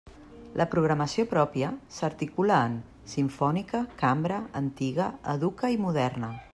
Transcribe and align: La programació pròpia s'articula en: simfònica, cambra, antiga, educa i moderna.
La 0.59 0.65
programació 0.69 1.25
pròpia 1.33 1.69
s'articula 1.97 2.57
en: 2.71 2.79
simfònica, 3.13 3.83
cambra, 4.03 4.43
antiga, 4.65 5.11
educa 5.37 5.75
i 5.77 5.83
moderna. 5.89 6.33